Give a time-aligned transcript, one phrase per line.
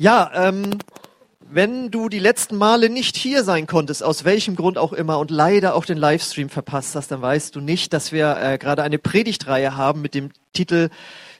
[0.00, 0.78] Ja, ähm,
[1.40, 5.32] wenn du die letzten Male nicht hier sein konntest, aus welchem Grund auch immer, und
[5.32, 9.00] leider auch den Livestream verpasst hast, dann weißt du nicht, dass wir äh, gerade eine
[9.00, 10.90] Predigtreihe haben mit dem Titel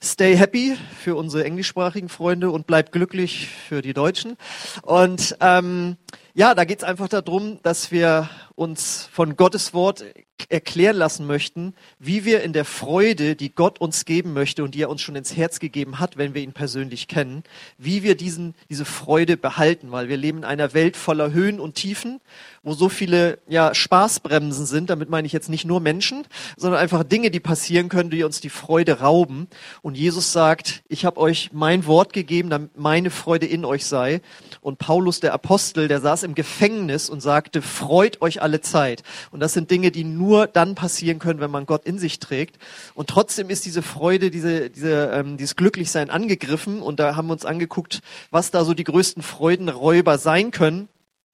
[0.03, 4.37] Stay Happy für unsere englischsprachigen Freunde und bleib glücklich für die Deutschen.
[4.83, 5.97] Und ähm,
[6.35, 10.05] ja, da geht es einfach darum, dass wir uns von Gottes Wort
[10.49, 14.83] erklären lassen möchten, wie wir in der Freude, die Gott uns geben möchte und die
[14.83, 17.43] er uns schon ins Herz gegeben hat, wenn wir ihn persönlich kennen,
[17.77, 21.75] wie wir diesen, diese Freude behalten, weil wir leben in einer Welt voller Höhen und
[21.75, 22.21] Tiefen,
[22.63, 24.91] wo so viele ja, Spaßbremsen sind.
[24.91, 26.25] Damit meine ich jetzt nicht nur Menschen,
[26.57, 29.49] sondern einfach Dinge, die passieren können, die uns die Freude rauben.
[29.83, 34.21] Und Jesus sagt, ich habe euch mein Wort gegeben, damit meine Freude in euch sei.
[34.61, 39.03] Und Paulus, der Apostel, der saß im Gefängnis und sagte, freut euch alle Zeit.
[39.31, 42.59] Und das sind Dinge, die nur dann passieren können, wenn man Gott in sich trägt.
[42.95, 46.83] Und trotzdem ist diese Freude, diese, diese, ähm, dieses Glücklichsein angegriffen.
[46.83, 50.89] Und da haben wir uns angeguckt, was da so die größten Freudenräuber sein können.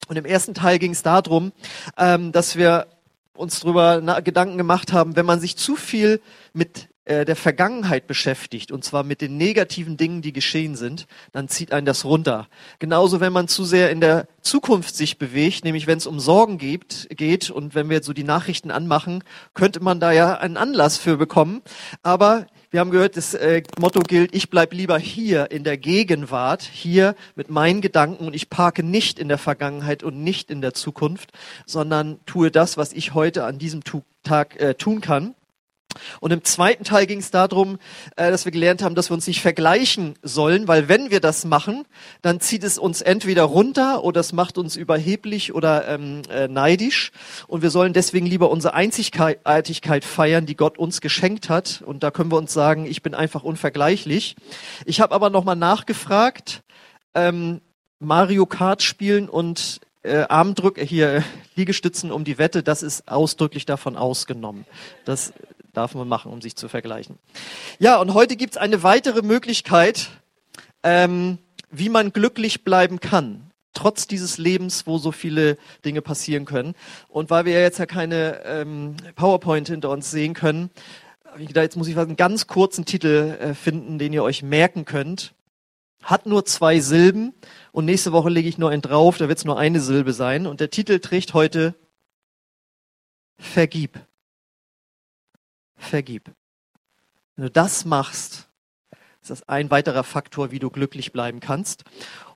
[0.09, 1.53] Und im ersten Teil ging es darum,
[1.97, 2.86] ähm, dass wir
[3.36, 6.20] uns darüber Gedanken gemacht haben, wenn man sich zu viel
[6.53, 11.73] mit der Vergangenheit beschäftigt, und zwar mit den negativen Dingen, die geschehen sind, dann zieht
[11.73, 12.49] einen das runter.
[12.79, 16.59] Genauso, wenn man zu sehr in der Zukunft sich bewegt, nämlich wenn es um Sorgen
[16.59, 20.57] geht, geht und wenn wir jetzt so die Nachrichten anmachen, könnte man da ja einen
[20.57, 21.61] Anlass für bekommen.
[22.03, 26.63] Aber wir haben gehört, das äh, Motto gilt, ich bleib lieber hier in der Gegenwart,
[26.63, 30.75] hier mit meinen Gedanken und ich parke nicht in der Vergangenheit und nicht in der
[30.75, 31.33] Zukunft,
[31.67, 33.83] sondern tue das, was ich heute an diesem
[34.25, 35.35] Tag äh, tun kann.
[36.20, 37.78] Und im zweiten Teil ging es darum,
[38.17, 41.45] äh, dass wir gelernt haben, dass wir uns nicht vergleichen sollen, weil wenn wir das
[41.45, 41.84] machen,
[42.23, 47.12] dann zieht es uns entweder runter oder es macht uns überheblich oder ähm, äh, neidisch.
[47.47, 51.83] Und wir sollen deswegen lieber unsere Einzigartigkeit feiern, die Gott uns geschenkt hat.
[51.84, 54.36] Und da können wir uns sagen, ich bin einfach unvergleichlich.
[54.84, 56.62] Ich habe aber nochmal nachgefragt,
[57.14, 57.61] ähm,
[58.01, 61.24] Mario Kart spielen und äh, Armdrück, hier
[61.57, 64.67] Liegestützen um die Wette, das ist ausdrücklich davon ausgenommen.
[65.05, 65.33] Das
[65.74, 67.18] darf man machen, um sich zu vergleichen.
[67.79, 70.08] Ja, und heute gibt es eine weitere Möglichkeit,
[70.83, 71.39] ähm,
[71.70, 76.74] wie man glücklich bleiben kann, trotz dieses Lebens, wo so viele Dinge passieren können.
[77.08, 80.70] Und weil wir jetzt ja keine ähm, PowerPoint hinter uns sehen können,
[81.36, 85.34] jetzt muss ich einen ganz kurzen Titel äh, finden, den ihr euch merken könnt.
[86.02, 87.33] Hat nur zwei Silben
[87.73, 90.46] und nächste Woche lege ich nur einen drauf, da wird es nur eine Silbe sein.
[90.46, 91.74] Und der Titel trägt heute
[93.36, 93.98] Vergib
[95.84, 96.30] vergib.
[97.36, 98.48] Wenn du das machst,
[99.22, 101.84] ist das ein weiterer Faktor, wie du glücklich bleiben kannst.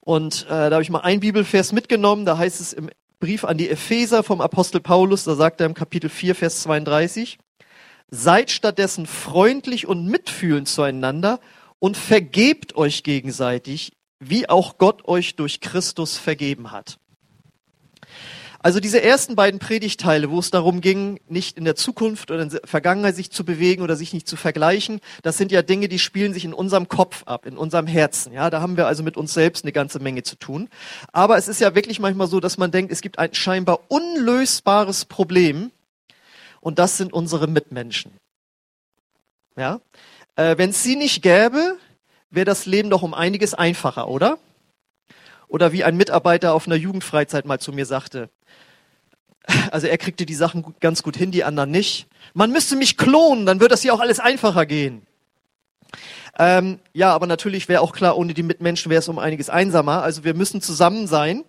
[0.01, 3.59] Und äh, da habe ich mal einen Bibelvers mitgenommen, da heißt es im Brief an
[3.59, 7.39] die Epheser vom Apostel Paulus, da sagt er im Kapitel 4, Vers 32,
[8.11, 11.41] seid stattdessen freundlich und mitfühlend zueinander
[11.79, 16.99] und vergebt euch gegenseitig, wie auch Gott euch durch Christus vergeben hat.
[18.69, 22.51] Also diese ersten beiden Predigteile, wo es darum ging, nicht in der Zukunft oder in
[22.51, 25.99] der Vergangenheit sich zu bewegen oder sich nicht zu vergleichen, das sind ja Dinge, die
[25.99, 28.35] spielen sich in unserem Kopf ab, in unserem Herzen.
[28.35, 30.69] Ja, da haben wir also mit uns selbst eine ganze Menge zu tun.
[31.13, 35.07] Aber es ist ja wirklich manchmal so, dass man denkt, es gibt ein scheinbar unlösbares
[35.07, 35.71] Problem
[36.61, 38.13] und das sind unsere Mitmenschen.
[39.57, 39.81] Ja,
[40.37, 41.79] äh, wenn es sie nicht gäbe,
[42.29, 44.37] wäre das Leben doch um einiges einfacher, oder?
[45.49, 48.29] Oder wie ein Mitarbeiter auf einer Jugendfreizeit mal zu mir sagte,
[49.71, 52.07] also er kriegte die Sachen ganz gut hin, die anderen nicht.
[52.35, 55.07] Man müsste mich klonen, dann würde das hier auch alles einfacher gehen.
[56.39, 60.03] Ähm, ja, aber natürlich wäre auch klar, ohne die Mitmenschen wäre es um einiges einsamer.
[60.03, 61.45] Also wir müssen zusammen sein.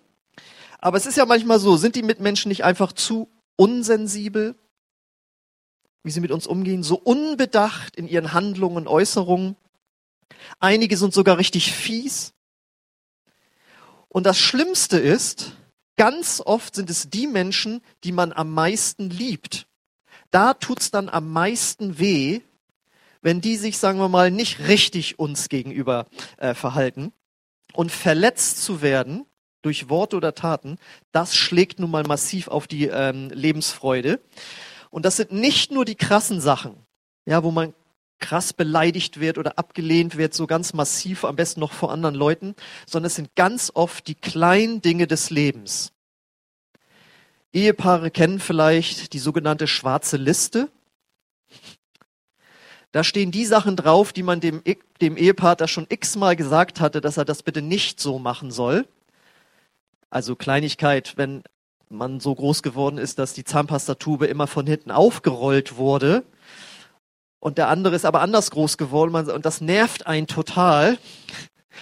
[0.78, 4.56] Aber es ist ja manchmal so, sind die Mitmenschen nicht einfach zu unsensibel,
[6.02, 9.56] wie sie mit uns umgehen, so unbedacht in ihren Handlungen und Äußerungen?
[10.58, 12.32] Einige sind sogar richtig fies.
[14.08, 15.52] Und das Schlimmste ist,
[16.00, 19.66] Ganz oft sind es die Menschen, die man am meisten liebt.
[20.30, 22.40] Da tut's dann am meisten weh,
[23.20, 26.06] wenn die sich, sagen wir mal, nicht richtig uns gegenüber
[26.38, 27.12] äh, verhalten.
[27.74, 29.26] Und verletzt zu werden
[29.60, 30.78] durch Worte oder Taten,
[31.12, 34.20] das schlägt nun mal massiv auf die ähm, Lebensfreude.
[34.88, 36.76] Und das sind nicht nur die krassen Sachen,
[37.26, 37.74] ja, wo man
[38.20, 42.54] krass beleidigt wird oder abgelehnt wird, so ganz massiv, am besten noch vor anderen Leuten,
[42.86, 45.92] sondern es sind ganz oft die kleinen Dinge des Lebens.
[47.52, 50.70] Ehepaare kennen vielleicht die sogenannte schwarze Liste.
[52.92, 54.62] Da stehen die Sachen drauf, die man dem,
[55.00, 58.86] dem Ehepartner schon x-mal gesagt hatte, dass er das bitte nicht so machen soll.
[60.10, 61.42] Also Kleinigkeit, wenn
[61.88, 66.24] man so groß geworden ist, dass die Zahnpastatube immer von hinten aufgerollt wurde,
[67.40, 70.98] und der andere ist aber anders groß geworden und das nervt einen total.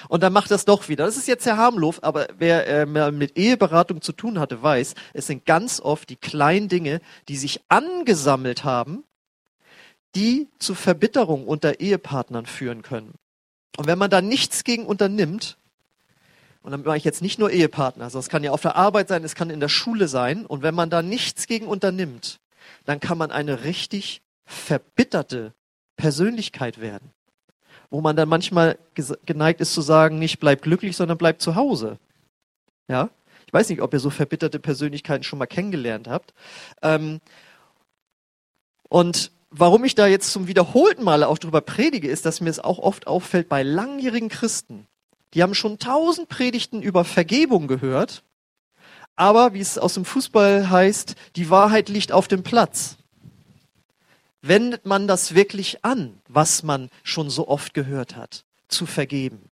[0.08, 1.06] Und dann macht das doch wieder.
[1.06, 5.26] Das ist jetzt sehr harmlos, aber wer äh, mit Eheberatung zu tun hatte, weiß, es
[5.26, 9.02] sind ganz oft die kleinen Dinge, die sich angesammelt haben,
[10.14, 13.14] die zu Verbitterung unter Ehepartnern führen können.
[13.76, 15.58] Und wenn man da nichts gegen unternimmt,
[16.62, 19.08] und dann meine ich jetzt nicht nur Ehepartner, also es kann ja auf der Arbeit
[19.08, 22.38] sein, es kann in der Schule sein, und wenn man da nichts gegen unternimmt,
[22.84, 25.54] dann kann man eine richtig verbitterte
[25.96, 27.12] Persönlichkeit werden
[27.90, 28.78] wo man dann manchmal
[29.24, 31.98] geneigt ist zu sagen, nicht bleib glücklich, sondern bleib zu Hause.
[32.88, 33.10] Ja?
[33.46, 36.34] Ich weiß nicht, ob ihr so verbitterte Persönlichkeiten schon mal kennengelernt habt.
[36.82, 37.20] Ähm,
[38.88, 42.60] und warum ich da jetzt zum wiederholten Male auch drüber predige, ist, dass mir es
[42.60, 44.86] auch oft auffällt bei langjährigen Christen.
[45.34, 48.22] Die haben schon tausend Predigten über Vergebung gehört,
[49.16, 52.98] aber wie es aus dem Fußball heißt, die Wahrheit liegt auf dem Platz
[54.40, 59.50] wendet man das wirklich an, was man schon so oft gehört hat, zu vergeben.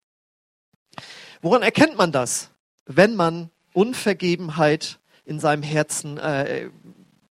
[1.42, 2.50] Woran erkennt man das?
[2.86, 6.70] Wenn man Unvergebenheit in seinem Herzen äh,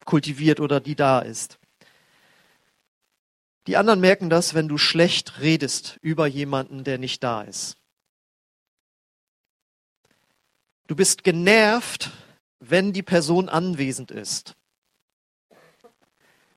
[0.05, 1.59] kultiviert oder die da ist.
[3.67, 7.79] Die anderen merken das, wenn du schlecht redest über jemanden, der nicht da ist.
[10.87, 12.11] Du bist genervt,
[12.61, 14.55] wenn die Person anwesend ist.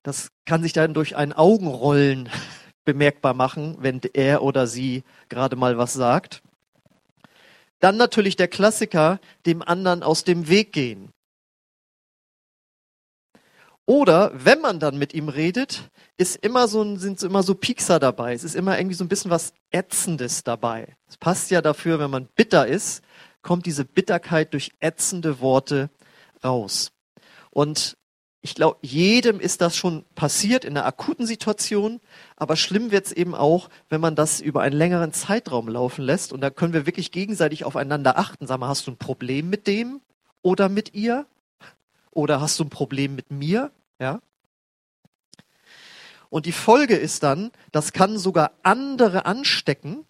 [0.07, 2.29] Das kann sich dann durch ein Augenrollen
[2.85, 6.41] bemerkbar machen, wenn er oder sie gerade mal was sagt.
[7.81, 11.11] Dann natürlich der Klassiker, dem anderen aus dem Weg gehen.
[13.85, 18.33] Oder wenn man dann mit ihm redet, ist immer so, sind immer so Piekser dabei.
[18.33, 20.95] Es ist immer irgendwie so ein bisschen was Ätzendes dabei.
[21.09, 23.03] Es passt ja dafür, wenn man bitter ist,
[23.41, 25.89] kommt diese Bitterkeit durch ätzende Worte
[26.45, 26.93] raus.
[27.49, 27.97] Und
[28.47, 31.99] ich glaube, jedem ist das schon passiert in einer akuten Situation,
[32.37, 36.31] aber schlimm wird es eben auch, wenn man das über einen längeren Zeitraum laufen lässt
[36.31, 38.47] und da können wir wirklich gegenseitig aufeinander achten.
[38.47, 39.99] Sag mal, hast du ein Problem mit dem
[40.41, 41.25] oder mit ihr?
[42.11, 43.69] Oder hast du ein Problem mit mir?
[43.99, 44.21] Ja?
[46.29, 50.05] Und die Folge ist dann, das kann sogar andere anstecken.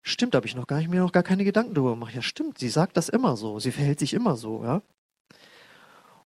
[0.00, 2.14] Stimmt, habe ich noch gar nicht mir noch gar keine Gedanken darüber gemacht.
[2.14, 4.80] Ja, stimmt, sie sagt das immer so, sie verhält sich immer so, ja.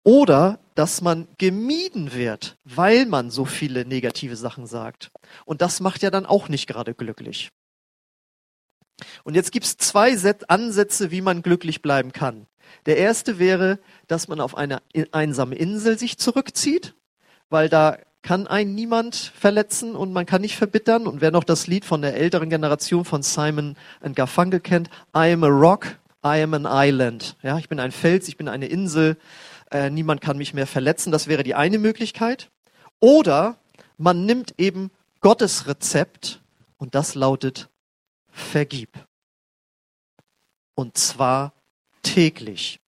[0.07, 5.11] Oder dass man gemieden wird, weil man so viele negative Sachen sagt.
[5.47, 7.51] Und das macht ja dann auch nicht gerade glücklich.
[9.25, 10.17] Und jetzt gibt es zwei
[10.47, 12.47] Ansätze, wie man glücklich bleiben kann.
[12.87, 14.81] Der erste wäre, dass man auf eine
[15.11, 16.95] einsame Insel sich zurückzieht,
[17.51, 21.09] weil da kann einen niemand verletzen und man kann nicht verbittern.
[21.09, 23.77] Und wer noch das Lied von der älteren Generation von Simon
[24.15, 27.37] Garfunkel kennt, I am a rock, I am an island.
[27.43, 29.17] Ja, ich bin ein Fels, ich bin eine Insel
[29.71, 31.13] äh, niemand kann mich mehr verletzen.
[31.13, 32.51] Das wäre die eine Möglichkeit.
[33.01, 33.59] Oder
[33.99, 34.91] man nimmt eben
[35.21, 36.41] Gottes Rezept
[36.77, 37.69] und das lautet
[38.31, 38.91] vergib.
[40.75, 41.53] Und zwar
[42.03, 42.81] täglich.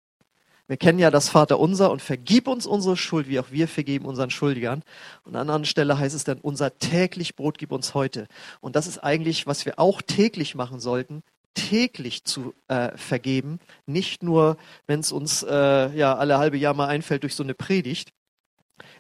[0.67, 4.29] Wir kennen ja das Vaterunser und vergib uns unsere Schuld, wie auch wir vergeben unseren
[4.29, 4.83] Schuldigern.
[5.25, 8.29] Und an anderen Stelle heißt es dann, unser täglich Brot gib uns heute.
[8.61, 11.23] Und das ist eigentlich, was wir auch täglich machen sollten,
[11.59, 14.57] täglich zu äh, vergeben, nicht nur,
[14.87, 18.13] wenn es uns äh, ja alle halbe Jahr mal einfällt durch so eine Predigt.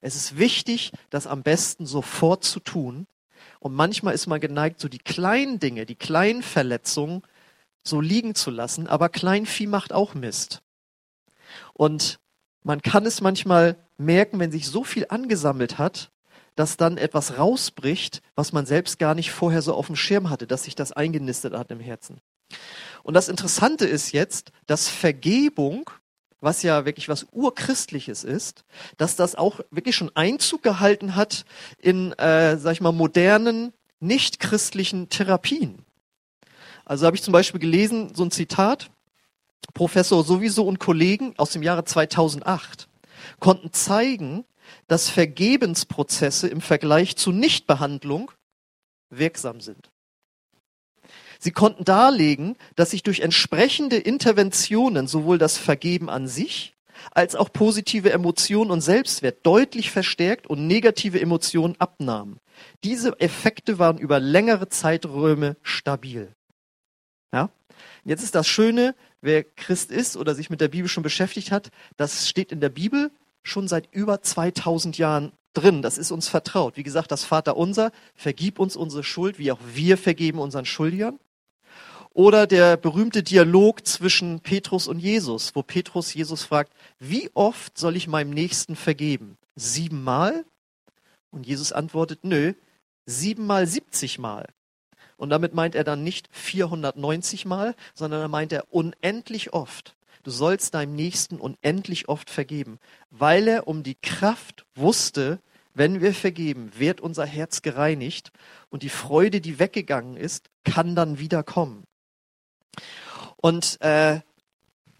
[0.01, 3.07] Es ist wichtig, das am besten sofort zu tun.
[3.61, 7.23] Und manchmal ist man geneigt, so die kleinen Dinge, die kleinen Verletzungen
[7.85, 8.89] so liegen zu lassen.
[8.89, 10.63] Aber Kleinvieh macht auch Mist.
[11.75, 12.19] Und
[12.65, 16.11] man kann es manchmal merken, wenn sich so viel angesammelt hat,
[16.57, 20.49] dass dann etwas rausbricht, was man selbst gar nicht vorher so auf dem Schirm hatte,
[20.49, 22.21] dass sich das eingenistet hat im Herzen.
[23.03, 25.91] Und das Interessante ist jetzt, dass Vergebung,
[26.41, 28.65] was ja wirklich was urchristliches ist,
[28.97, 31.45] dass das auch wirklich schon Einzug gehalten hat
[31.79, 35.85] in, äh, sag ich mal, modernen, nicht christlichen Therapien.
[36.85, 38.91] Also habe ich zum Beispiel gelesen, so ein Zitat,
[39.75, 42.89] Professor sowieso und Kollegen aus dem Jahre 2008
[43.41, 44.45] konnten zeigen,
[44.87, 48.31] dass Vergebensprozesse im Vergleich zu Nichtbehandlung
[49.11, 49.91] wirksam sind.
[51.39, 56.75] Sie konnten darlegen, dass sich durch entsprechende Interventionen sowohl das Vergeben an sich
[57.13, 62.39] als auch positive Emotionen und Selbstwert deutlich verstärkt und negative Emotionen abnahmen.
[62.85, 66.33] Diese Effekte waren über längere Zeiträume stabil.
[67.33, 67.51] Ja?
[68.05, 71.71] Jetzt ist das Schöne, wer Christ ist oder sich mit der Bibel schon beschäftigt hat,
[71.97, 73.11] das steht in der Bibel
[73.43, 75.83] schon seit über 2000 Jahren drin.
[75.83, 76.77] Das ist uns vertraut.
[76.77, 81.19] Wie gesagt, das Vater unser, vergib uns unsere Schuld, wie auch wir vergeben unseren Schuldigern.
[82.19, 87.95] Oder der berühmte Dialog zwischen Petrus und Jesus, wo Petrus Jesus fragt, wie oft soll
[87.95, 89.39] ich meinem Nächsten vergeben?
[89.55, 90.45] Siebenmal?
[91.31, 92.55] Und Jesus antwortet, nö,
[93.07, 94.49] siebenmal, siebzigmal.
[95.17, 99.95] Und damit meint er dann nicht 490 Mal, sondern da meint er unendlich oft.
[100.25, 105.39] Du sollst deinem Nächsten unendlich oft vergeben, weil er um die Kraft wusste,
[105.73, 108.33] wenn wir vergeben, wird unser Herz gereinigt
[108.71, 111.85] und die Freude, die weggegangen ist, kann dann wieder kommen.
[113.37, 114.21] Und äh,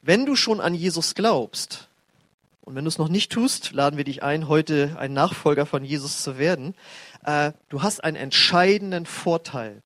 [0.03, 1.89] wenn du schon an Jesus glaubst,
[2.69, 5.85] und wenn du es noch nicht tust, laden wir dich ein, heute ein Nachfolger von
[5.85, 6.75] Jesus zu werden,
[7.25, 9.83] äh, du hast einen entscheidenden Vorteil.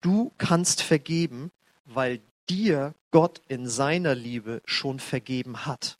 [0.00, 1.52] Du kannst vergeben,
[1.84, 5.96] weil dir Gott in seiner Liebe schon vergeben hat.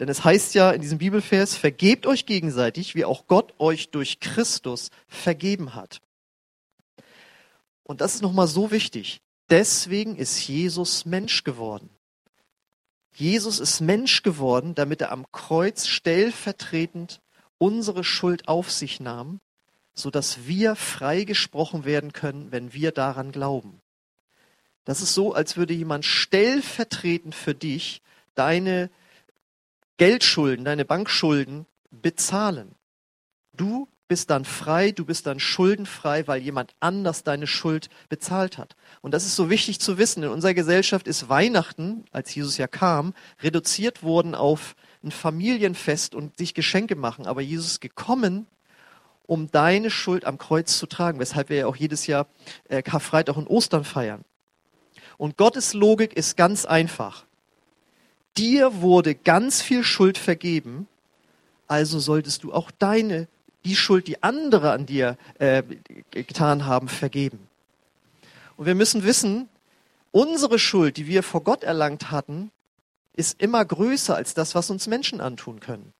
[0.00, 4.20] Denn es heißt ja in diesem Bibelvers, vergebt euch gegenseitig, wie auch Gott euch durch
[4.20, 6.00] Christus vergeben hat.
[7.84, 9.20] Und das ist nochmal so wichtig.
[9.50, 11.90] Deswegen ist Jesus Mensch geworden.
[13.14, 17.20] Jesus ist Mensch geworden, damit er am Kreuz stellvertretend
[17.58, 19.40] unsere Schuld auf sich nahm,
[19.92, 23.80] so dass wir freigesprochen werden können, wenn wir daran glauben.
[24.84, 28.02] Das ist so, als würde jemand stellvertretend für dich
[28.34, 28.90] deine
[29.96, 32.74] Geldschulden, deine Bankschulden bezahlen.
[33.52, 38.76] Du bist dann frei, du bist dann schuldenfrei, weil jemand anders deine Schuld bezahlt hat.
[39.00, 40.22] Und das ist so wichtig zu wissen.
[40.22, 46.36] In unserer Gesellschaft ist Weihnachten, als Jesus ja kam, reduziert worden auf ein Familienfest und
[46.36, 47.26] sich Geschenke machen.
[47.26, 48.46] Aber Jesus ist gekommen,
[49.26, 52.26] um deine Schuld am Kreuz zu tragen, weshalb wir ja auch jedes Jahr
[52.68, 54.24] äh, Karfreitag und Ostern feiern.
[55.16, 57.24] Und Gottes Logik ist ganz einfach.
[58.36, 60.88] Dir wurde ganz viel Schuld vergeben,
[61.66, 63.28] also solltest du auch deine,
[63.64, 65.62] die Schuld, die andere an dir äh,
[66.10, 67.48] getan haben, vergeben.
[68.56, 69.48] Und wir müssen wissen,
[70.10, 72.50] unsere Schuld, die wir vor Gott erlangt hatten,
[73.16, 75.92] ist immer größer als das, was uns Menschen antun können.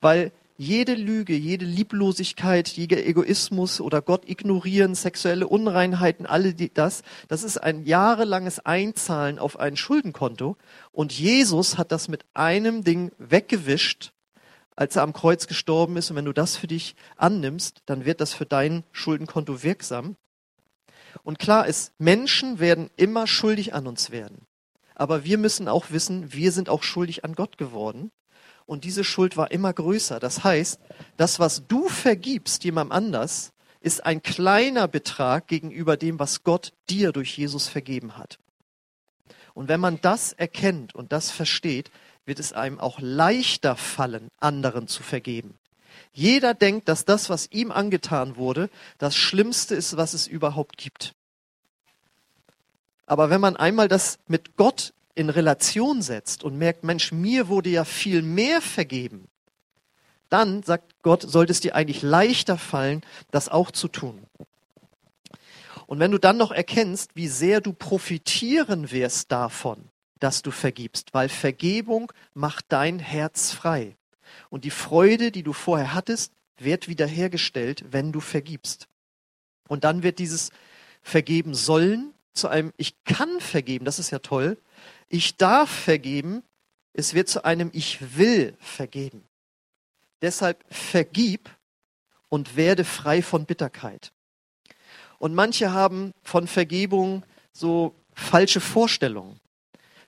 [0.00, 7.02] Weil jede Lüge, jede Lieblosigkeit, jeder Egoismus oder Gott ignorieren, sexuelle Unreinheiten, alle die, das,
[7.28, 10.58] das ist ein jahrelanges Einzahlen auf ein Schuldenkonto.
[10.92, 14.12] Und Jesus hat das mit einem Ding weggewischt,
[14.80, 16.08] als er am Kreuz gestorben ist.
[16.10, 20.16] Und wenn du das für dich annimmst, dann wird das für dein Schuldenkonto wirksam.
[21.22, 24.46] Und klar ist, Menschen werden immer schuldig an uns werden.
[24.94, 28.10] Aber wir müssen auch wissen, wir sind auch schuldig an Gott geworden
[28.64, 30.18] und diese Schuld war immer größer.
[30.18, 30.80] Das heißt,
[31.18, 37.12] das, was du vergibst jemandem anders, ist ein kleiner Betrag gegenüber dem, was Gott dir
[37.12, 38.38] durch Jesus vergeben hat.
[39.52, 41.90] Und wenn man das erkennt und das versteht,
[42.30, 45.58] wird es einem auch leichter fallen, anderen zu vergeben.
[46.12, 51.16] Jeder denkt, dass das, was ihm angetan wurde, das Schlimmste ist, was es überhaupt gibt.
[53.04, 57.68] Aber wenn man einmal das mit Gott in Relation setzt und merkt, Mensch, mir wurde
[57.68, 59.26] ja viel mehr vergeben,
[60.28, 64.24] dann sagt Gott, sollte es dir eigentlich leichter fallen, das auch zu tun.
[65.88, 71.12] Und wenn du dann noch erkennst, wie sehr du profitieren wirst davon, dass du vergibst,
[71.12, 73.96] weil Vergebung macht dein Herz frei.
[74.48, 78.86] Und die Freude, die du vorher hattest, wird wiederhergestellt, wenn du vergibst.
[79.66, 80.50] Und dann wird dieses
[81.02, 84.58] Vergeben sollen zu einem Ich kann vergeben, das ist ja toll,
[85.08, 86.42] ich darf vergeben,
[86.92, 89.24] es wird zu einem Ich will vergeben.
[90.22, 91.50] Deshalb vergib
[92.28, 94.12] und werde frei von Bitterkeit.
[95.18, 99.39] Und manche haben von Vergebung so falsche Vorstellungen.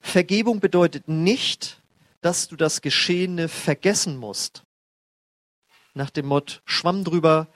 [0.02, 1.80] Vergebung bedeutet nicht,
[2.20, 4.64] dass du das Geschehene vergessen musst.
[5.94, 7.48] Nach dem Motto Schwamm drüber,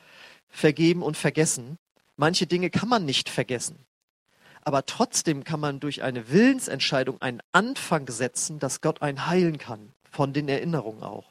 [0.48, 1.76] vergeben und vergessen.
[2.16, 3.86] Manche Dinge kann man nicht vergessen
[4.66, 9.92] aber trotzdem kann man durch eine Willensentscheidung einen Anfang setzen, dass Gott einen heilen kann,
[10.10, 11.30] von den Erinnerungen auch.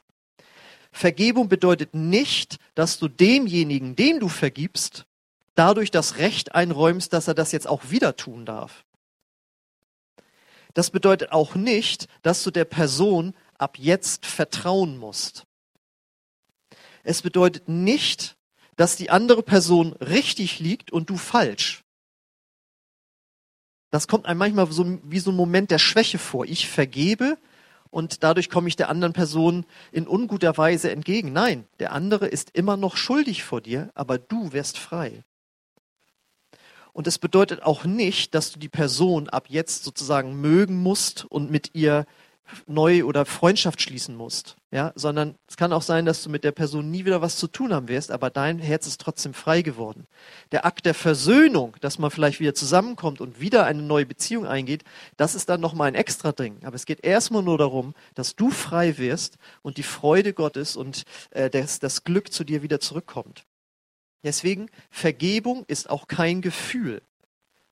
[0.94, 5.06] Vergebung bedeutet nicht, dass du demjenigen, dem du vergibst,
[5.54, 8.86] dadurch das Recht einräumst, dass er das jetzt auch wieder tun darf.
[10.76, 15.46] Das bedeutet auch nicht, dass du der Person ab jetzt vertrauen musst.
[17.04, 18.36] Es bedeutet nicht,
[18.76, 21.84] dass die andere Person richtig liegt und du falsch.
[23.90, 26.44] Das kommt einem manchmal so, wie so ein Moment der Schwäche vor.
[26.46, 27.38] Ich vergebe
[27.90, 31.32] und dadurch komme ich der anderen Person in unguter Weise entgegen.
[31.32, 35.24] Nein, der andere ist immer noch schuldig vor dir, aber du wirst frei.
[36.96, 41.52] Und es bedeutet auch nicht, dass du die Person ab jetzt sozusagen mögen musst und
[41.52, 42.06] mit ihr
[42.68, 46.54] neu oder Freundschaft schließen musst, ja, sondern es kann auch sein, dass du mit der
[46.54, 50.08] Person nie wieder was zu tun haben wirst, aber dein Herz ist trotzdem frei geworden.
[50.54, 54.86] Der Akt der Versöhnung, dass man vielleicht wieder zusammenkommt und wieder eine neue Beziehung eingeht,
[55.18, 56.60] das ist dann nochmal ein extra Ding.
[56.64, 61.04] Aber es geht erstmal nur darum, dass du frei wirst und die Freude Gottes und
[61.32, 63.44] äh, das, das Glück zu dir wieder zurückkommt.
[64.26, 67.02] Deswegen, Vergebung ist auch kein Gefühl.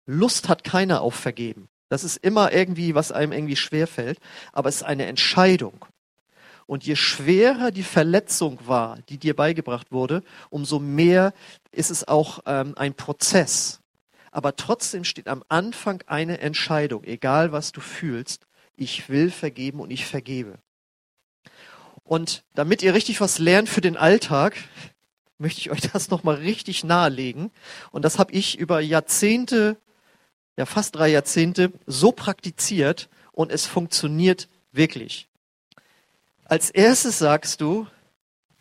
[0.06, 1.68] Lust hat keiner auf Vergeben.
[1.90, 4.20] Das ist immer irgendwie, was einem irgendwie schwerfällt,
[4.52, 5.86] aber es ist eine Entscheidung.
[6.66, 11.34] Und je schwerer die Verletzung war, die dir beigebracht wurde, umso mehr
[11.72, 13.82] ist es auch ähm, ein Prozess.
[14.32, 18.46] Aber trotzdem steht am Anfang eine Entscheidung, egal was du fühlst,
[18.76, 20.58] ich will vergeben und ich vergebe.
[22.04, 24.56] Und damit ihr richtig was lernt für den Alltag,
[25.44, 27.52] möchte ich euch das nochmal richtig nahelegen.
[27.92, 29.78] Und das habe ich über Jahrzehnte,
[30.58, 35.28] ja fast drei Jahrzehnte, so praktiziert und es funktioniert wirklich.
[36.46, 37.88] Als erstes sagst du,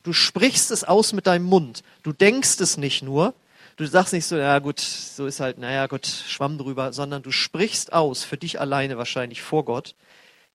[0.02, 1.82] du sprichst es aus mit deinem Mund.
[2.02, 3.34] Du denkst es nicht nur.
[3.76, 7.30] Du sagst nicht so, ja gut, so ist halt, naja gut, Schwamm drüber, sondern du
[7.30, 9.94] sprichst aus, für dich alleine wahrscheinlich vor Gott.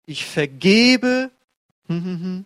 [0.05, 1.31] Ich vergebe,
[1.87, 2.45] hm, hm, hm,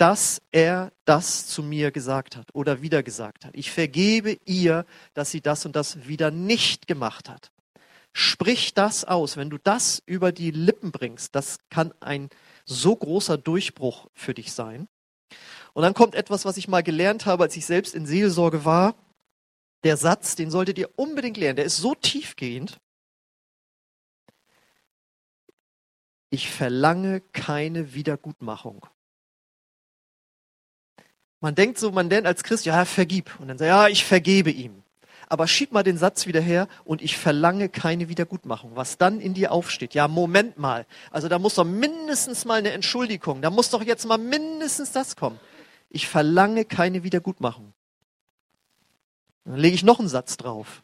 [0.00, 3.54] dass er das zu mir gesagt hat oder wieder gesagt hat.
[3.54, 7.52] Ich vergebe ihr, dass sie das und das wieder nicht gemacht hat.
[8.14, 9.36] Sprich das aus.
[9.36, 12.30] Wenn du das über die Lippen bringst, das kann ein
[12.64, 14.88] so großer Durchbruch für dich sein.
[15.74, 18.94] Und dann kommt etwas, was ich mal gelernt habe, als ich selbst in Seelsorge war.
[19.84, 21.56] Der Satz, den solltet ihr unbedingt lernen.
[21.56, 22.80] Der ist so tiefgehend.
[26.30, 28.86] Ich verlange keine Wiedergutmachung.
[31.40, 33.38] Man denkt so, man denkt als Christ, ja, vergib.
[33.40, 34.82] Und dann sagt, ja, ich vergebe ihm.
[35.28, 38.72] Aber schieb mal den Satz wieder her und ich verlange keine Wiedergutmachung.
[38.74, 40.86] Was dann in dir aufsteht, ja, Moment mal.
[41.12, 45.14] Also da muss doch mindestens mal eine Entschuldigung, da muss doch jetzt mal mindestens das
[45.14, 45.38] kommen.
[45.88, 47.72] Ich verlange keine Wiedergutmachung.
[49.44, 50.82] Dann lege ich noch einen Satz drauf.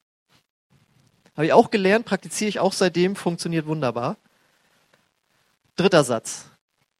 [1.34, 4.16] Habe ich auch gelernt, praktiziere ich auch seitdem, funktioniert wunderbar.
[5.74, 6.46] Dritter Satz.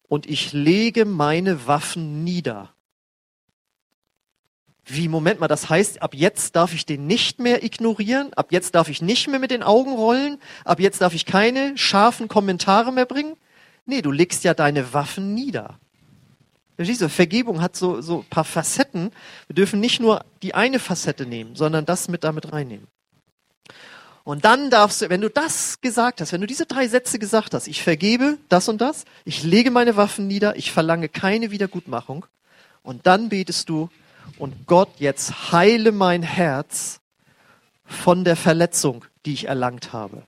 [0.09, 2.76] Und ich lege meine Waffen nieder.
[4.89, 8.77] Wie, Moment mal, das heißt, ab jetzt darf ich den nicht mehr ignorieren, ab jetzt
[8.77, 12.93] darf ich nicht mehr mit den Augen rollen, ab jetzt darf ich keine scharfen Kommentare
[12.93, 13.37] mehr bringen?
[13.85, 15.81] Nee, du legst ja deine Waffen nieder.
[16.77, 17.03] Verstehst?
[17.11, 19.11] Vergebung hat so, so ein paar Facetten.
[19.49, 22.87] Wir dürfen nicht nur die eine Facette nehmen, sondern das mit damit reinnehmen.
[24.23, 27.55] Und dann darfst du, wenn du das gesagt hast, wenn du diese drei Sätze gesagt
[27.55, 32.27] hast, ich vergebe das und das, ich lege meine Waffen nieder, ich verlange keine Wiedergutmachung,
[32.83, 33.89] und dann betest du,
[34.39, 37.01] und Gott, jetzt heile mein Herz
[37.85, 40.23] von der Verletzung, die ich erlangt habe.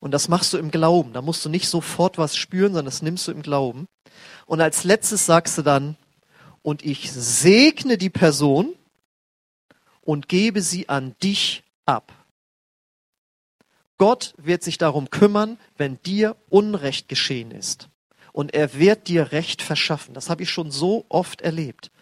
[0.00, 1.12] Und das machst du im Glauben.
[1.12, 3.86] Da musst du nicht sofort was spüren, sondern das nimmst du im Glauben.
[4.46, 5.96] Und als letztes sagst du dann,
[6.62, 8.74] und ich segne die Person
[10.00, 12.12] und gebe sie an dich ab.
[13.98, 17.88] Gott wird sich darum kümmern, wenn dir Unrecht geschehen ist
[18.34, 20.12] und er wird dir Recht verschaffen.
[20.12, 21.92] Das habe ich schon so oft erlebt.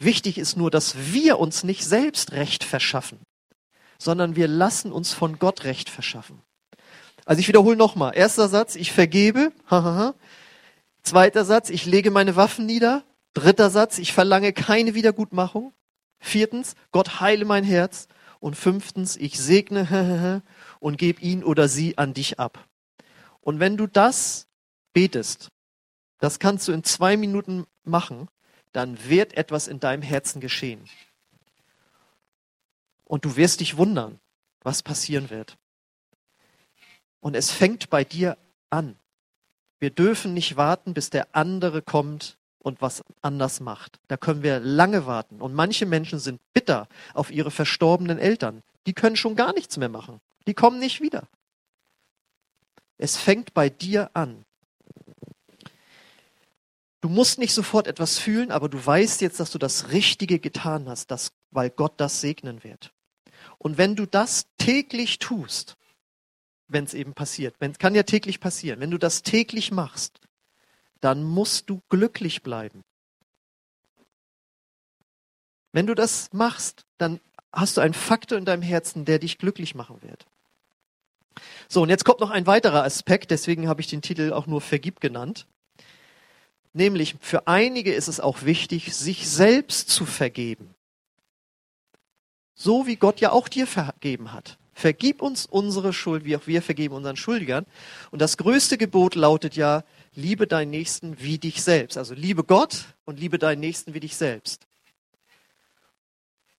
[0.00, 3.20] Wichtig ist nur, dass wir uns nicht selbst Recht verschaffen,
[3.96, 6.42] sondern wir lassen uns von Gott Recht verschaffen.
[7.24, 8.16] Also ich wiederhole nochmal.
[8.16, 9.52] Erster Satz, ich vergebe.
[11.02, 13.04] Zweiter Satz, ich lege meine Waffen nieder.
[13.32, 15.72] Dritter Satz, ich verlange keine Wiedergutmachung.
[16.18, 18.08] Viertens, Gott heile mein Herz.
[18.40, 20.42] Und fünftens, ich segne
[20.80, 22.66] und gebe ihn oder sie an dich ab.
[23.40, 24.48] Und wenn du das
[24.92, 25.50] betest,
[26.18, 28.28] das kannst du in zwei Minuten machen,
[28.72, 30.88] dann wird etwas in deinem Herzen geschehen.
[33.04, 34.18] Und du wirst dich wundern,
[34.62, 35.56] was passieren wird.
[37.20, 38.36] Und es fängt bei dir
[38.70, 38.96] an.
[39.78, 44.00] Wir dürfen nicht warten, bis der andere kommt und was anders macht.
[44.08, 45.40] Da können wir lange warten.
[45.40, 48.62] Und manche Menschen sind bitter auf ihre verstorbenen Eltern.
[48.86, 50.20] Die können schon gar nichts mehr machen.
[50.46, 51.28] Die kommen nicht wieder.
[52.98, 54.45] Es fängt bei dir an.
[57.00, 60.88] Du musst nicht sofort etwas fühlen, aber du weißt jetzt, dass du das Richtige getan
[60.88, 62.92] hast, dass, weil Gott das segnen wird.
[63.58, 65.76] Und wenn du das täglich tust,
[66.68, 70.20] wenn es eben passiert, wenn kann ja täglich passieren, wenn du das täglich machst,
[71.00, 72.82] dann musst du glücklich bleiben.
[75.72, 77.20] Wenn du das machst, dann
[77.52, 80.26] hast du einen Faktor in deinem Herzen, der dich glücklich machen wird.
[81.68, 84.60] So, und jetzt kommt noch ein weiterer Aspekt, deswegen habe ich den Titel auch nur
[84.60, 85.46] Vergib genannt.
[86.76, 90.74] Nämlich für einige ist es auch wichtig, sich selbst zu vergeben.
[92.54, 94.58] So wie Gott ja auch dir vergeben hat.
[94.74, 97.64] Vergib uns unsere Schuld, wie auch wir vergeben unseren Schuldigern.
[98.10, 99.84] Und das größte Gebot lautet ja,
[100.14, 101.96] liebe deinen Nächsten wie dich selbst.
[101.96, 104.66] Also liebe Gott und liebe deinen Nächsten wie dich selbst.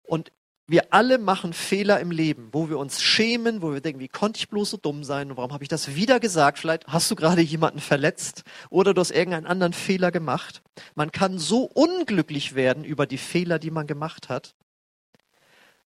[0.01, 0.31] Und
[0.67, 4.39] wir alle machen Fehler im Leben, wo wir uns schämen, wo wir denken, wie konnte
[4.39, 6.59] ich bloß so dumm sein und warum habe ich das wieder gesagt?
[6.59, 10.61] Vielleicht hast du gerade jemanden verletzt oder du hast irgendeinen anderen Fehler gemacht.
[10.93, 14.55] Man kann so unglücklich werden über die Fehler, die man gemacht hat.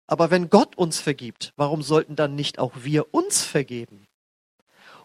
[0.09, 4.07] Aber wenn Gott uns vergibt, warum sollten dann nicht auch wir uns vergeben?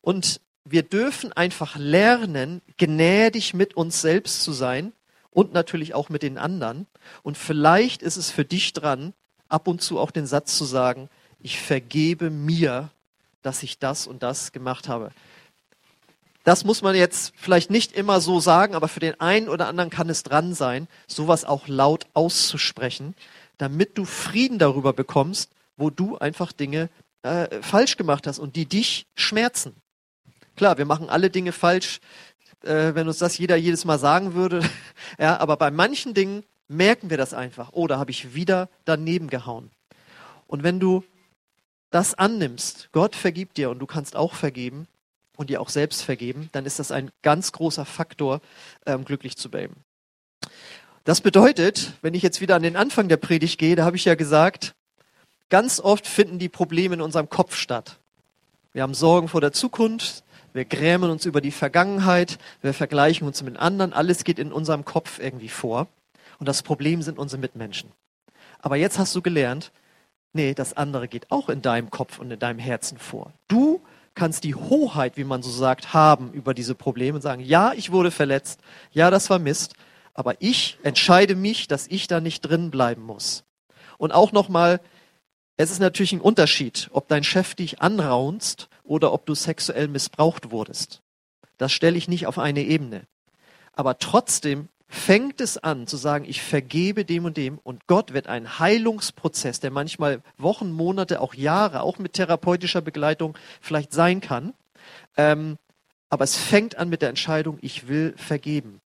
[0.01, 4.93] Und wir dürfen einfach lernen, gnädig mit uns selbst zu sein
[5.29, 6.88] und natürlich auch mit den anderen.
[7.21, 9.13] Und vielleicht ist es für dich dran,
[9.50, 11.10] ab und zu auch den Satz zu sagen,
[11.42, 12.90] ich vergebe mir,
[13.42, 15.12] dass ich das und das gemacht habe.
[16.44, 19.90] Das muss man jetzt vielleicht nicht immer so sagen, aber für den einen oder anderen
[19.90, 23.14] kann es dran sein, sowas auch laut auszusprechen,
[23.58, 26.90] damit du Frieden darüber bekommst, wo du einfach Dinge
[27.24, 29.76] äh, falsch gemacht hast und die dich schmerzen.
[30.56, 32.00] Klar, wir machen alle Dinge falsch,
[32.64, 34.62] äh, wenn uns das jeder jedes Mal sagen würde.
[35.20, 37.71] ja, aber bei manchen Dingen merken wir das einfach.
[37.73, 39.69] Oh, da habe ich wieder daneben gehauen.
[40.47, 41.03] Und wenn du
[41.89, 44.88] das annimmst, Gott vergibt dir und du kannst auch vergeben
[45.36, 48.41] und dir auch selbst vergeben, dann ist das ein ganz großer Faktor,
[48.86, 49.75] ähm, glücklich zu bleiben.
[51.03, 54.05] Das bedeutet, wenn ich jetzt wieder an den Anfang der Predigt gehe, da habe ich
[54.05, 54.75] ja gesagt,
[55.49, 57.97] ganz oft finden die Probleme in unserem Kopf statt.
[58.73, 63.41] Wir haben Sorgen vor der Zukunft, wir grämen uns über die Vergangenheit, wir vergleichen uns
[63.41, 65.88] mit anderen, alles geht in unserem Kopf irgendwie vor.
[66.39, 67.91] Und das Problem sind unsere Mitmenschen.
[68.60, 69.71] Aber jetzt hast du gelernt,
[70.34, 73.34] nee, das andere geht auch in deinem Kopf und in deinem Herzen vor.
[73.47, 73.82] Du
[74.15, 77.91] kannst die Hoheit, wie man so sagt, haben über diese Probleme und sagen, ja, ich
[77.91, 79.75] wurde verletzt, ja, das war Mist,
[80.13, 83.43] aber ich entscheide mich, dass ich da nicht drin bleiben muss.
[83.97, 84.82] Und auch nochmal,
[85.58, 90.52] es ist natürlich ein Unterschied, ob dein Chef dich anraunst oder ob du sexuell missbraucht
[90.52, 91.02] wurdest.
[91.58, 93.04] Das stelle ich nicht auf eine Ebene.
[93.73, 98.28] Aber trotzdem fängt es an zu sagen, ich vergebe dem und dem und Gott wird
[98.28, 104.54] ein Heilungsprozess, der manchmal Wochen, Monate, auch Jahre, auch mit therapeutischer Begleitung vielleicht sein kann.
[105.15, 105.58] Ähm,
[106.10, 108.82] aber es fängt an mit der Entscheidung, ich will vergeben.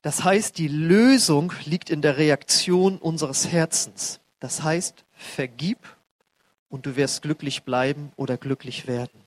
[0.00, 4.20] Das heißt, die Lösung liegt in der Reaktion unseres Herzens.
[4.38, 5.78] Das heißt, vergib
[6.68, 9.24] und du wirst glücklich bleiben oder glücklich werden.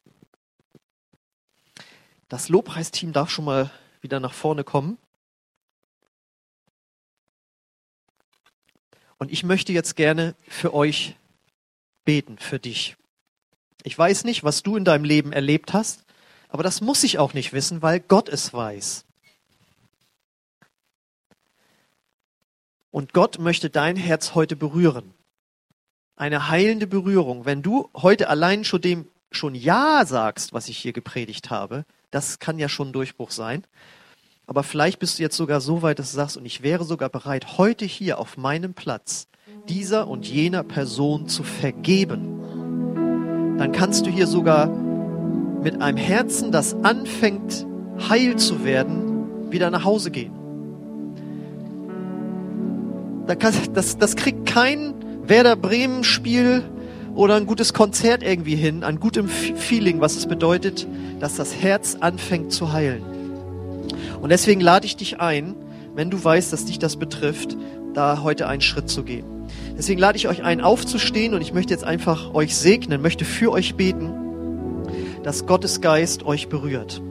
[2.30, 3.70] Das Lobpreisteam darf schon mal
[4.06, 5.00] wieder nach vorne kommen.
[9.18, 11.16] Und ich möchte jetzt gerne für euch
[12.06, 12.96] beten, für dich.
[13.82, 16.06] Ich weiß nicht, was du in deinem Leben erlebt hast,
[16.50, 19.06] aber das muss ich auch nicht wissen, weil Gott es weiß.
[22.92, 25.16] Und Gott möchte dein Herz heute berühren.
[26.16, 27.46] Eine heilende Berührung.
[27.46, 31.86] Wenn du heute allein schon dem schon Ja sagst, was ich hier gepredigt habe,
[32.16, 33.66] das kann ja schon ein Durchbruch sein.
[34.48, 37.10] Aber vielleicht bist du jetzt sogar so weit, dass du sagst, und ich wäre sogar
[37.10, 39.28] bereit, heute hier auf meinem Platz
[39.68, 43.58] dieser und jener Person zu vergeben.
[43.58, 47.66] Dann kannst du hier sogar mit einem Herzen, das anfängt,
[48.08, 50.32] heil zu werden, wieder nach Hause gehen.
[53.28, 54.94] Das, das kriegt kein
[55.28, 56.64] Werder Bremen Spiel
[57.16, 60.86] oder ein gutes Konzert irgendwie hin, ein gutem Feeling, was es bedeutet,
[61.20, 63.04] dass das Herz anfängt zu heilen.
[64.22, 65.56] Und deswegen lade ich dich ein,
[65.96, 67.56] wenn du weißt, dass dich das betrifft,
[67.94, 69.26] da heute einen Schritt zu gehen.
[69.78, 73.52] Deswegen lade ich euch ein, aufzustehen und ich möchte jetzt einfach euch segnen, möchte für
[73.52, 74.12] euch beten,
[75.24, 77.02] dass Gottes Geist euch berührt.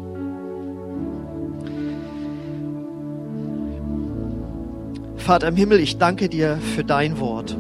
[5.17, 7.57] Vater im Himmel, ich danke dir für dein Wort.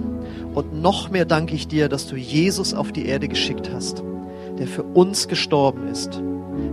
[0.55, 4.05] Und noch mehr danke ich dir, dass du Jesus auf die Erde geschickt hast,
[4.59, 6.23] der für uns gestorben ist,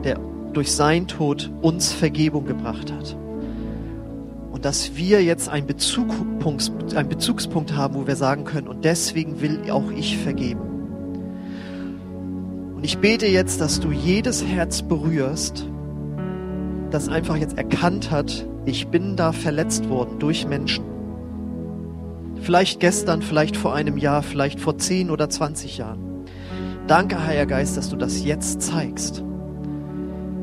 [0.04, 0.20] der
[0.54, 3.18] durch sein Tod uns Vergebung gebracht hat.
[4.52, 9.42] Und dass wir jetzt einen Bezugspunkt, einen Bezugspunkt haben, wo wir sagen können, und deswegen
[9.42, 10.62] will auch ich vergeben.
[12.76, 15.68] Und ich bete jetzt, dass du jedes Herz berührst,
[16.92, 20.84] das einfach jetzt erkannt hat, ich bin da verletzt worden durch Menschen.
[22.42, 26.26] Vielleicht gestern, vielleicht vor einem Jahr, vielleicht vor 10 oder 20 Jahren.
[26.88, 29.24] Danke, Heiliger Geist, dass du das jetzt zeigst.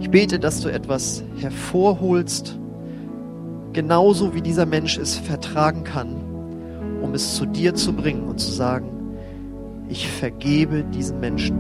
[0.01, 2.57] Ich bete, dass du etwas hervorholst,
[3.73, 6.15] genauso wie dieser Mensch es vertragen kann,
[7.03, 8.89] um es zu dir zu bringen und zu sagen,
[9.89, 11.57] ich vergebe diesen Menschen.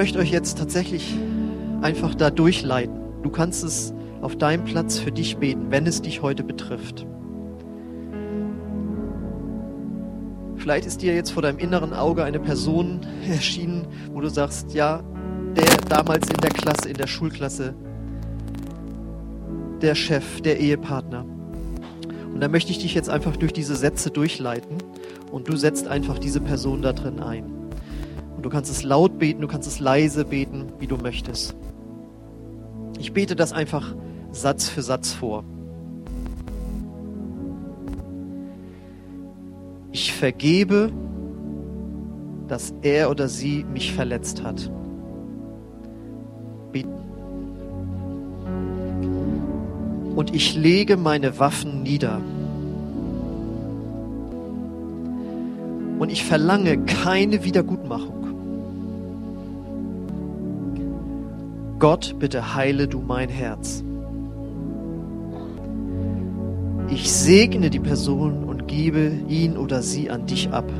[0.00, 1.14] Möchte euch jetzt tatsächlich
[1.82, 2.98] einfach da durchleiten.
[3.22, 7.06] Du kannst es auf deinem Platz für dich beten, wenn es dich heute betrifft.
[10.56, 15.02] Vielleicht ist dir jetzt vor deinem inneren Auge eine Person erschienen, wo du sagst, ja,
[15.54, 17.74] der damals in der Klasse, in der Schulklasse,
[19.82, 21.26] der Chef, der Ehepartner.
[22.32, 24.78] Und da möchte ich dich jetzt einfach durch diese Sätze durchleiten
[25.30, 27.59] und du setzt einfach diese Person da drin ein.
[28.40, 31.54] Und du kannst es laut beten, du kannst es leise beten, wie du möchtest.
[32.98, 33.94] Ich bete das einfach
[34.32, 35.44] Satz für Satz vor.
[39.92, 40.90] Ich vergebe,
[42.48, 44.70] dass er oder sie mich verletzt hat.
[50.16, 52.22] Und ich lege meine Waffen nieder.
[55.98, 58.19] Und ich verlange keine Wiedergutmachung.
[61.80, 63.82] Gott, bitte heile du mein Herz.
[66.90, 70.70] Ich segne die Person und gebe ihn oder sie an dich ab.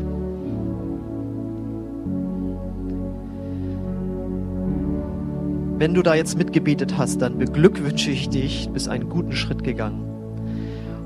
[5.79, 9.65] Wenn du da jetzt mitgebetet hast, dann beglückwünsche ich dich, du bist einen guten Schritt
[9.65, 10.05] gegangen.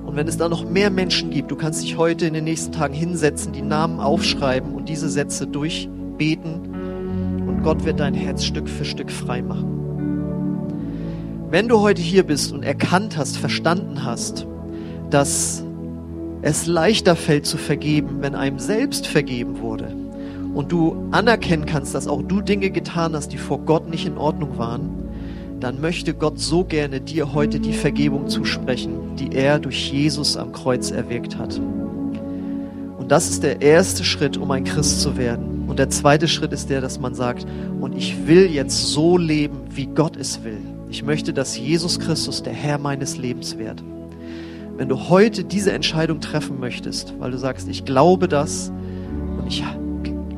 [0.04, 2.72] Und wenn es da noch mehr Menschen gibt, du kannst dich heute in den nächsten
[2.72, 6.62] Tagen hinsetzen, die Namen aufschreiben und diese Sätze durchbeten
[7.46, 9.83] und Gott wird dein Herz Stück für Stück frei machen.
[11.54, 14.44] Wenn du heute hier bist und erkannt hast, verstanden hast,
[15.08, 15.62] dass
[16.42, 19.94] es leichter fällt zu vergeben, wenn einem selbst vergeben wurde,
[20.52, 24.18] und du anerkennen kannst, dass auch du Dinge getan hast, die vor Gott nicht in
[24.18, 24.90] Ordnung waren,
[25.60, 30.50] dann möchte Gott so gerne dir heute die Vergebung zusprechen, die er durch Jesus am
[30.50, 31.60] Kreuz erwirkt hat.
[32.98, 35.66] Und das ist der erste Schritt, um ein Christ zu werden.
[35.68, 37.46] Und der zweite Schritt ist der, dass man sagt,
[37.80, 40.73] und ich will jetzt so leben, wie Gott es will.
[40.94, 43.82] Ich möchte, dass Jesus Christus der Herr meines Lebens wird.
[44.76, 48.70] Wenn du heute diese Entscheidung treffen möchtest, weil du sagst, ich glaube das
[49.36, 49.64] und ich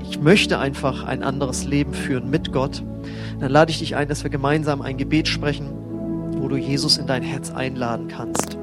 [0.08, 2.82] ich möchte einfach ein anderes Leben führen mit Gott,
[3.38, 5.68] dann lade ich dich ein, dass wir gemeinsam ein Gebet sprechen,
[6.38, 8.56] wo du Jesus in dein Herz einladen kannst.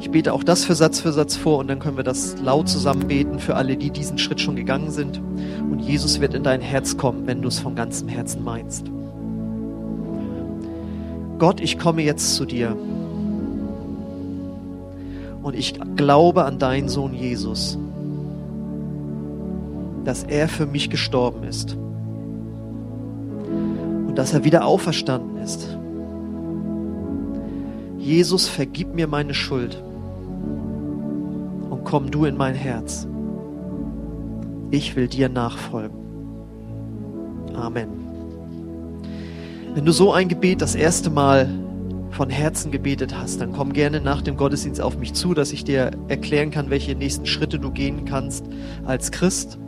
[0.00, 2.68] Ich bete auch das für Satz für Satz vor und dann können wir das laut
[2.68, 5.18] zusammen beten für alle, die diesen Schritt schon gegangen sind.
[5.70, 8.90] Und Jesus wird in dein Herz kommen, wenn du es von ganzem Herzen meinst.
[11.40, 12.76] Gott, ich komme jetzt zu dir.
[15.42, 17.76] Und ich glaube an deinen Sohn Jesus
[20.04, 21.76] dass er für mich gestorben ist
[24.06, 25.76] und dass er wieder auferstanden ist.
[27.98, 29.80] Jesus, vergib mir meine Schuld
[31.70, 33.06] und komm du in mein Herz.
[34.70, 35.98] Ich will dir nachfolgen.
[37.54, 37.99] Amen.
[39.72, 41.48] Wenn du so ein Gebet das erste Mal
[42.10, 45.62] von Herzen gebetet hast, dann komm gerne nach dem Gottesdienst auf mich zu, dass ich
[45.62, 48.44] dir erklären kann, welche nächsten Schritte du gehen kannst
[48.84, 49.58] als Christ.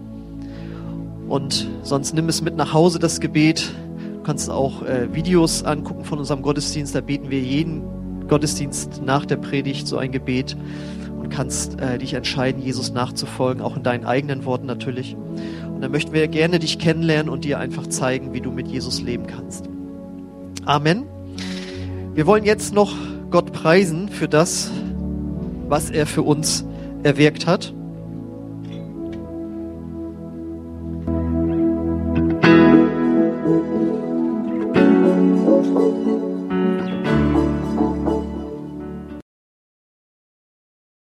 [1.29, 3.73] Und sonst nimm es mit nach Hause, das Gebet.
[4.15, 6.97] Du kannst auch äh, Videos angucken von unserem Gottesdienst.
[6.97, 10.57] Da beten wir jeden Gottesdienst nach der Predigt so ein Gebet
[11.17, 15.17] und kannst äh, dich entscheiden, Jesus nachzufolgen, auch in deinen eigenen Worten natürlich.
[15.73, 19.01] Und dann möchten wir gerne dich kennenlernen und dir einfach zeigen, wie du mit Jesus
[19.01, 19.72] leben kannst.
[20.65, 21.07] Amen.
[22.15, 22.95] Wir wollen jetzt noch
[23.31, 24.71] Gott preisen für das,
[25.69, 26.65] was er für uns
[27.03, 27.75] erwirkt hat.